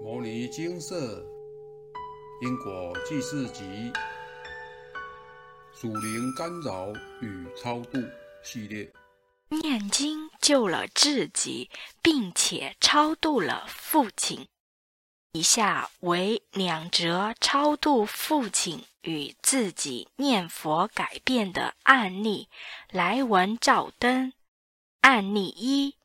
[0.02, 1.22] 《摩尼金色
[2.40, 3.62] 因果记事集》
[5.74, 8.00] 属灵干扰与超度
[8.42, 8.90] 系列。
[9.50, 11.68] 念经救了自己，
[12.00, 14.48] 并且超度了父亲。
[15.32, 22.48] 以下为两则超度父亲与自己念佛改变的案例，
[22.90, 24.32] 来文照灯。
[25.02, 25.99] 案例一。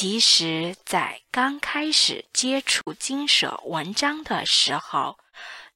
[0.00, 5.18] 其实，在刚开始接触经舍文章的时候，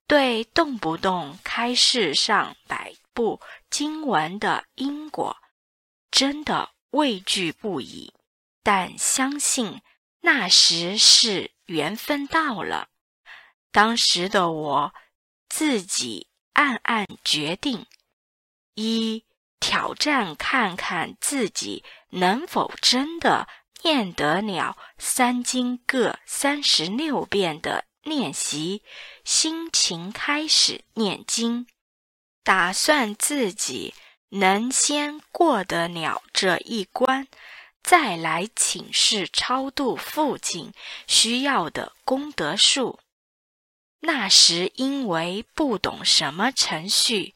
[0.07, 5.37] 对动不动开示上百部经文的因果，
[6.11, 8.15] 真的畏惧不已。
[8.63, 9.83] 但相信
[10.23, 12.89] 那时是缘分到了。
[13.71, 14.95] 当时的我
[15.51, 17.85] 自己暗暗决定：
[18.73, 19.27] 一
[19.61, 23.47] 挑战看看自己能否真的。
[23.85, 28.83] 念得了三经各三十六遍的练习，
[29.25, 31.67] 心情开始念经，
[32.43, 33.93] 打算自己
[34.31, 37.29] 能先过得了这一关，
[37.83, 40.73] 再来请示超度父亲
[41.07, 42.99] 需要的功德数。
[44.01, 47.35] 那时因为不懂什么程序，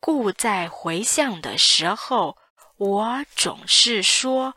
[0.00, 2.36] 故在回向的时候，
[2.76, 4.54] 我总是说。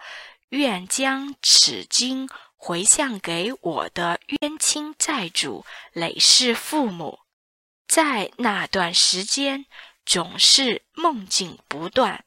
[0.49, 7.19] 愿将此经回向给我的冤亲债主、累世父母。
[7.88, 9.66] 在那段时间，
[10.05, 12.25] 总是梦境不断，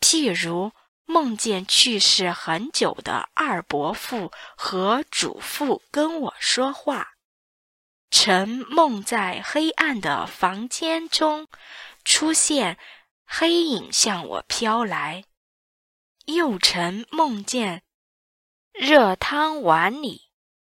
[0.00, 0.72] 譬如
[1.04, 7.14] 梦见去世很久的二伯父和祖父跟我说话，
[8.10, 11.48] 曾梦在黑暗的房间中
[12.04, 12.78] 出现
[13.26, 15.24] 黑影向我飘来。
[16.26, 17.82] 又曾梦见
[18.72, 20.30] 热汤碗里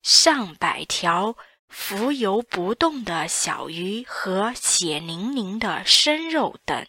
[0.01, 1.37] 上百条
[1.67, 6.87] 浮游不动的小鱼和血淋淋的生肉等，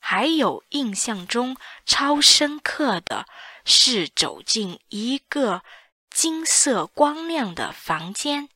[0.00, 3.26] 还有印象中超深刻的
[3.64, 5.62] 是走进一个
[6.10, 8.48] 金色光亮的房间，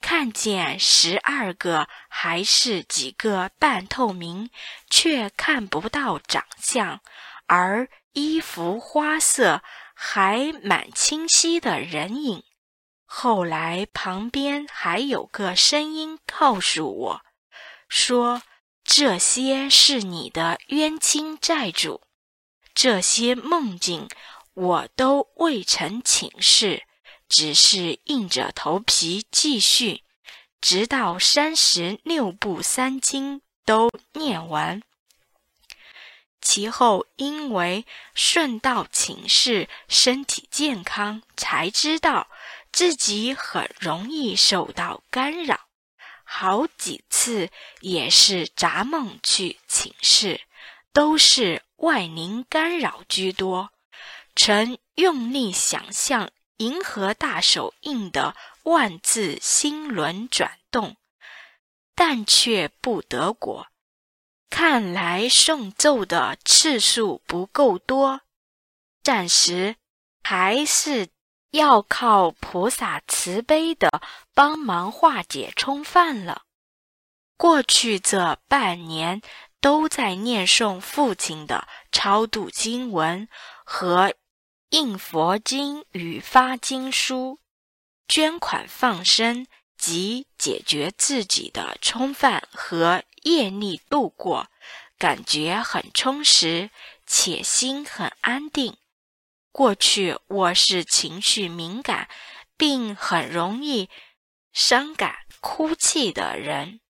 [0.00, 4.50] 看见十二个还是几个半透明，
[4.90, 7.00] 却看不到长相，
[7.46, 7.88] 而。
[8.12, 9.62] 衣服花色
[9.94, 12.44] 还蛮清晰的人影。
[13.04, 17.20] 后来旁边还有个声音告诉我，
[17.88, 18.42] 说
[18.84, 22.02] 这些是你的冤亲债主。
[22.74, 24.08] 这些梦境
[24.54, 26.84] 我都未曾请示，
[27.28, 30.04] 只是硬着头皮继续，
[30.60, 34.82] 直到三十六部三经都念完。
[36.50, 42.26] 其后，因为顺道请示身体健康，才知道
[42.72, 45.60] 自己很容易受到干扰。
[46.24, 47.50] 好几次
[47.80, 50.40] 也是杂梦去请示，
[50.94, 53.68] 都是外灵干扰居多。
[54.34, 60.96] 曾用力想象银河大手印的万字星轮转动，
[61.94, 63.66] 但却不得果。
[64.50, 68.22] 看来诵咒的次数不够多，
[69.02, 69.76] 暂时
[70.22, 71.08] 还是
[71.52, 74.02] 要靠菩萨慈悲的
[74.34, 76.42] 帮忙化解冲犯了。
[77.36, 79.22] 过去这半年
[79.60, 83.28] 都在念诵父亲的超度经文
[83.64, 84.14] 和
[84.70, 87.38] 印佛经与发经书，
[88.08, 89.46] 捐款放生
[89.78, 93.02] 即解决自己的冲犯和。
[93.24, 94.46] 业力度过，
[94.96, 96.70] 感觉很充实，
[97.04, 98.78] 且心很安定。
[99.52, 102.08] 过去我是情绪敏感，
[102.56, 103.90] 并很容易
[104.52, 106.80] 伤感、哭泣的人，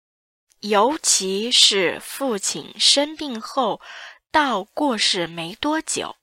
[0.61, 3.81] 尤其是父亲生病后
[4.31, 6.15] 到过世没多久，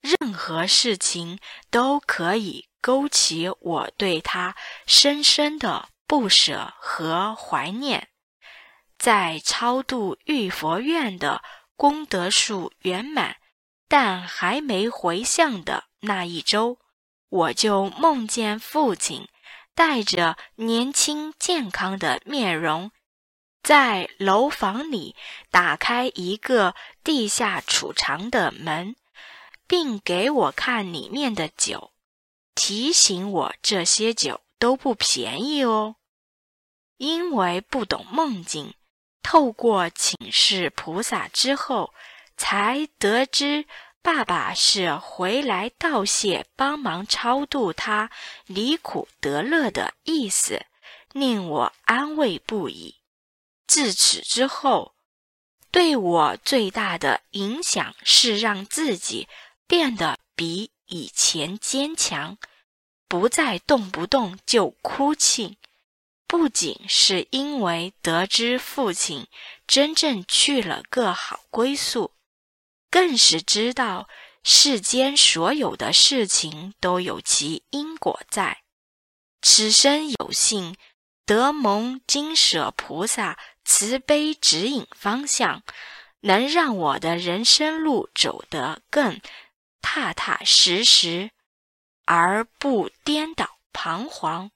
[0.00, 1.38] 任何事情
[1.70, 4.56] 都可以勾起我对他
[4.86, 8.08] 深深的不舍和怀念。
[8.96, 11.42] 在超度玉佛院的
[11.76, 13.36] 功德数圆满，
[13.88, 16.78] 但还没回向的那一周，
[17.28, 19.28] 我就梦见父亲
[19.74, 22.92] 带着年轻健康的面容，
[23.62, 25.16] 在楼房里
[25.50, 28.94] 打开一个地下储藏的门，
[29.66, 31.92] 并给我看里面的酒，
[32.54, 35.96] 提醒我这些酒都不便宜哦。
[36.96, 38.74] 因为不懂梦境。
[39.22, 41.94] 透过请示菩萨之后，
[42.36, 43.66] 才得知
[44.02, 48.10] 爸爸是回来道谢，帮忙超度他，
[48.46, 50.66] 离苦得乐的意思，
[51.12, 52.96] 令我安慰不已。
[53.66, 54.94] 自此之后，
[55.70, 59.26] 对我最大的影响是让自己
[59.66, 62.36] 变得比以前坚强，
[63.20, 65.56] 不再动不动就哭泣。
[66.26, 69.28] 不仅是因为得知父亲
[69.68, 72.10] 真正去了个好归宿，
[72.90, 74.08] 更是知道
[74.42, 78.62] 世间所有的事情都有其因果在。
[79.40, 80.74] 此生有幸
[81.24, 85.62] 得蒙金舍菩萨慈悲指引方向，
[86.22, 89.20] 能让我的人生路走得更
[89.80, 91.30] 踏踏实实，
[92.04, 94.50] 而不颠倒彷徨。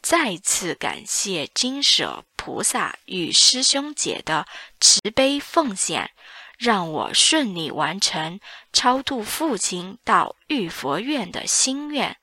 [0.00, 4.46] 再次感谢金舍菩萨与师兄姐的
[4.80, 6.12] 慈悲奉献，
[6.56, 8.40] 让我顺利完成
[8.72, 12.16] 超度父亲到玉佛院的心愿。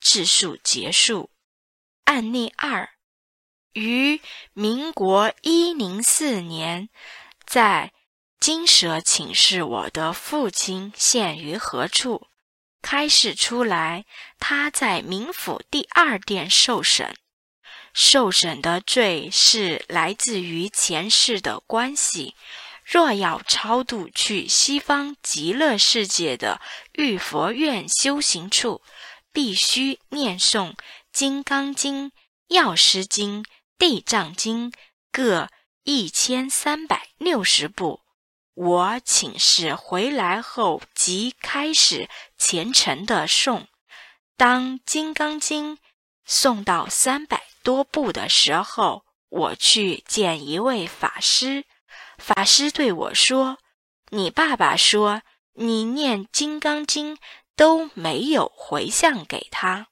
[0.00, 1.30] 自述结束。
[2.04, 2.90] 案例二：
[3.72, 4.20] 于
[4.52, 6.88] 民国一零四年，
[7.46, 7.92] 在
[8.40, 12.26] 金舍请示我的父亲现于何处。
[12.82, 14.04] 开示出来，
[14.38, 17.14] 他在冥府第二殿受审。
[17.94, 22.34] 受审的罪是来自于前世的关系。
[22.84, 26.60] 若要超度去西方极乐世界的
[26.92, 28.82] 玉佛院修行处，
[29.32, 30.72] 必须念诵
[31.12, 32.06] 《金刚经》
[32.48, 33.42] 《药师经》
[33.78, 34.70] 《地藏经》
[35.10, 35.48] 各
[35.84, 38.01] 一千三百六十部。
[38.54, 43.66] 我请示回来后，即开始虔诚的诵。
[44.36, 45.76] 当《金刚经》
[46.26, 47.42] 诵到三百。
[47.64, 51.64] 多部的时候，我去见一位法师。
[52.18, 53.58] 法师对我说
[54.10, 55.22] ：“你爸爸说
[55.52, 57.14] 你念《金刚经》
[57.54, 59.86] 都没有回向给他。”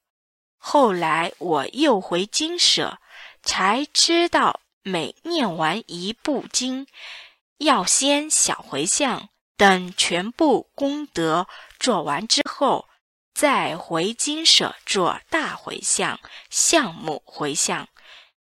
[0.58, 2.98] 后来我又回金舍，
[3.40, 6.88] 才知道每念完一部经，
[7.60, 11.46] 要先小回向，等全部功德
[11.78, 12.90] 做完之后。
[13.32, 16.20] 再回金舍做大回向、
[16.50, 17.88] 项目回向。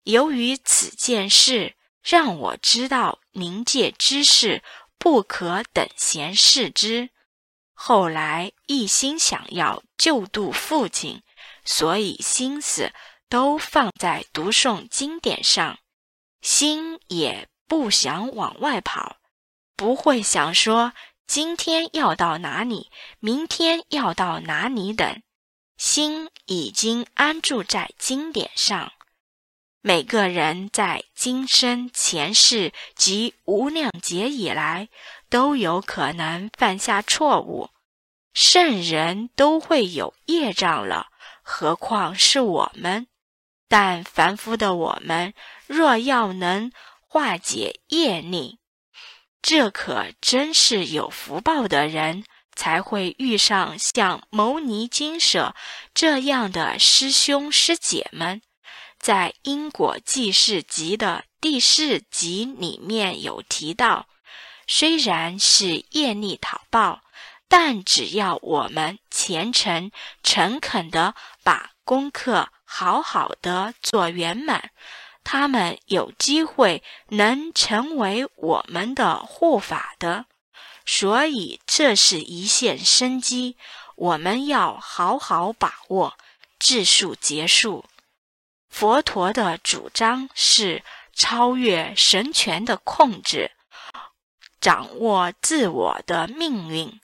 [0.04, 4.64] 由于此件事，让我知道灵界之事
[4.98, 7.10] 不可等闲视之。
[7.74, 11.22] 后来一心想要救度父亲，
[11.64, 12.92] 所以心思
[13.28, 15.78] 都放在读诵经典上，
[16.42, 19.18] 心也不想往外跑，
[19.78, 20.92] 不会想说。
[21.28, 22.90] 今天要到哪里？
[23.20, 24.92] 明天要到哪里？
[24.92, 25.22] 等，
[25.78, 28.94] 心已经安住在经典上。
[29.82, 34.90] 每个人在今生前世及无量劫以来，
[35.30, 37.70] 都有可能犯下错误。
[38.34, 41.10] 圣人都会有业障了，
[41.44, 43.06] 何况是我们？
[43.68, 45.36] 但凡夫的我们，
[45.68, 46.72] 若要能
[47.12, 48.60] 化解业力，
[49.42, 52.24] 这可真是有福报的人，
[52.56, 55.56] 才会遇上像牟尼金舍
[55.92, 58.44] 这样的师兄师姐们。
[59.00, 64.08] 在《因果记事集》的第四集里面有提到，
[64.68, 67.02] 虽然是业力讨报，
[67.48, 69.90] 但只要我们虔诚
[70.22, 74.70] 诚恳的把功课好好的做圆满。
[75.32, 80.26] 他们有机会能成为我们的护法的，
[80.88, 83.56] 所以这是一线生机，
[83.96, 86.18] 我们要好好把握。
[86.60, 87.86] 自述结束。
[88.70, 90.82] 佛陀的主张是
[91.14, 93.52] 超越神权的控制，
[94.60, 97.00] 掌握自我的命运。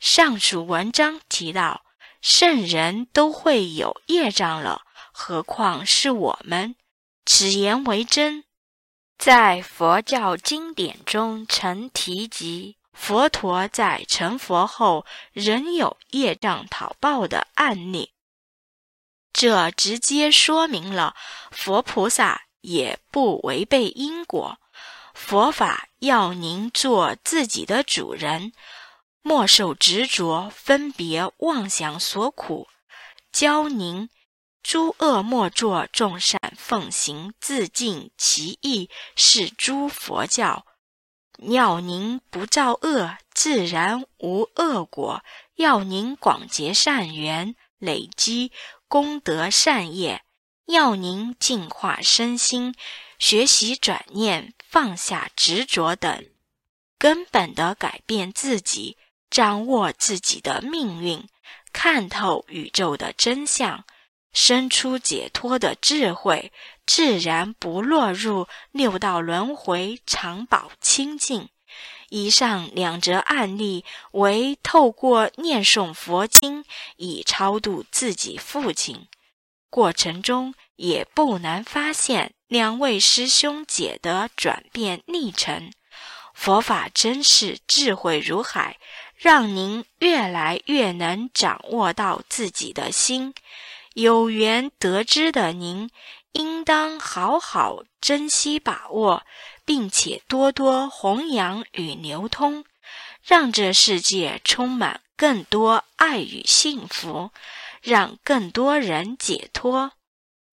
[0.00, 1.82] 上述文章提到，
[2.22, 4.80] 圣人都会有业障了，
[5.12, 6.74] 何况是我们？
[7.28, 8.44] 此言为真，
[9.18, 18.12] 在佛教经典中曾提及，佛陀在成佛后仍有业障讨报的案例。
[19.32, 21.16] 这直接说明了
[21.50, 24.58] 佛菩萨也不违背因果，
[25.12, 28.52] 佛法要您做自己的主人，
[29.20, 32.68] 莫受执着、分别、妄想所苦，
[33.32, 34.08] 教您。
[34.62, 40.66] 诸恶莫作，众善奉行，自尽其意，是诸佛教。
[41.38, 45.22] 要您不造恶，自然无恶果；
[45.56, 48.52] 要您广结善缘，累积
[48.88, 50.20] 功德善业；
[50.64, 52.74] 要您净化身心，
[53.18, 56.24] 学习转念，放下执着等，
[56.98, 58.96] 根本的改变自己，
[59.28, 61.28] 掌握自己的命运，
[61.70, 63.84] 看透宇宙的真相，
[64.36, 66.52] 生出解脱的智慧，
[66.84, 71.48] 自然不落入六道轮回，常保清净。
[72.10, 76.66] 以上两则案例为透过念诵佛经
[76.96, 79.08] 以超度自己父亲，
[79.70, 85.72] 过程中也不难发现两位师兄姐的转变历程。
[86.34, 88.76] 佛法真是智慧如海，
[89.16, 93.32] 让您越来越能掌握到自己的心。
[93.96, 95.90] 有缘得知的您，
[96.32, 99.22] 应当好好珍惜把握。
[99.66, 102.64] 并且多多弘扬与流通，
[103.20, 107.32] 让这世界充满更多爱与幸福，
[107.82, 109.90] 让更多人解脱。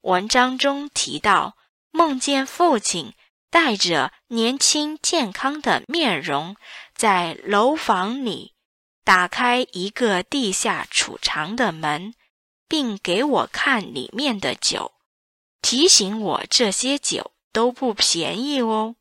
[0.01, 1.55] 文章中提到，
[1.91, 3.13] 梦见父亲
[3.51, 6.55] 带着年轻健康的面容，
[6.95, 8.55] 在楼房里
[9.03, 12.15] 打开一个地下储藏的门，
[12.73, 14.93] 并给我看里面的酒，
[15.61, 18.95] 提醒我这些酒都不便宜哦。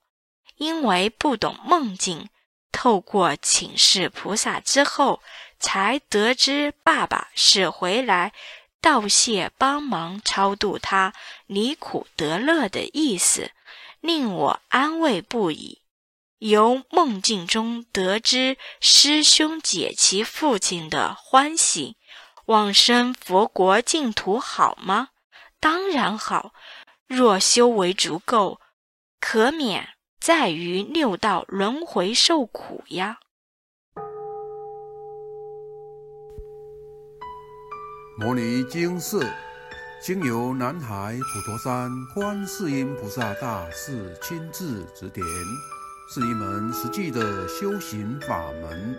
[0.59, 2.29] 因为不懂梦境，
[2.71, 5.23] 透过请示菩萨之后，
[5.59, 8.35] 才得知爸爸是回来
[8.83, 11.15] 道谢帮忙超度他
[11.47, 13.53] 离苦得乐的意思，
[14.01, 15.79] 令我安慰不已。
[16.41, 21.97] 由梦境中得知师兄解其父亲的欢喜，
[22.53, 25.09] 往生佛国净土好吗？
[25.59, 26.53] 当然好。
[27.07, 28.61] 若修为足够，
[29.19, 29.89] 可免。
[30.21, 33.21] 在于六道轮回受苦呀。
[38.19, 39.19] 摩尼经是，
[40.03, 45.27] 经由南海普陀山观世音菩萨大士亲自指点，
[46.13, 48.99] 是一门实际的修行法门，